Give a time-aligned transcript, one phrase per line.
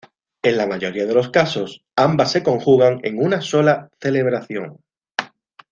[0.41, 4.79] En la mayoría de los casos ambas se conjugan en una sola celebración.